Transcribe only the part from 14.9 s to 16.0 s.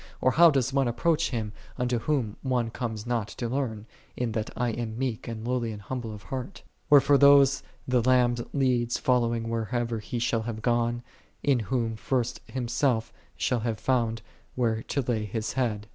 lay His Head.